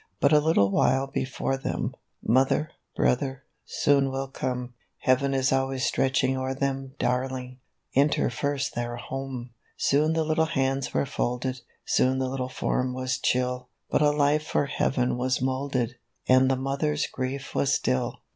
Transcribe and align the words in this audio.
44 0.19 0.29
4 0.29 0.29
But 0.29 0.35
a 0.35 0.47
little 0.47 0.71
while 0.71 1.05
before 1.05 1.57
them, 1.57 1.95
Mother, 2.23 2.71
Brother, 2.95 3.43
soon 3.65 4.09
will 4.09 4.29
come; 4.29 4.73
Heaven 4.97 5.35
is 5.35 5.51
always 5.51 5.85
stretching 5.85 6.35
o'er 6.35 6.55
them 6.55 6.95
Darling! 6.97 7.59
enter 7.93 8.31
first 8.31 8.73
their 8.73 8.95
home!'" 8.95 9.51
Soon 9.91 10.13
the 10.13 10.23
little 10.23 10.45
hands 10.47 10.91
were 10.91 11.05
folded; 11.05 11.61
Soon 11.85 12.17
the 12.17 12.29
little 12.29 12.49
form 12.49 12.95
was 12.95 13.19
chill; 13.19 13.69
But 13.91 14.01
a 14.01 14.09
life 14.09 14.41
for 14.47 14.65
Heaven 14.65 15.17
was 15.19 15.39
moulded, 15.39 15.97
And 16.27 16.49
the 16.49 16.55
Mother's 16.57 17.05
grief 17.05 17.53
was 17.53 17.71
still. 17.71 18.21